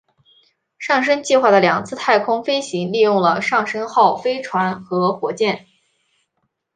[0.79, 5.67] 上升计划的两次太空飞行利用了上升号飞船和火箭。